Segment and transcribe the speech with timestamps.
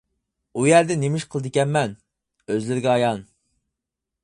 [0.53, 1.95] ئۇ يەردە نېمە ئىش قىلىدىكەنمەن؟
[2.47, 3.25] -ئۆزلىرىگە ئايان.